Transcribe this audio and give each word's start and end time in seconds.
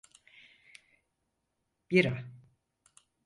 Bira. 1.89 2.13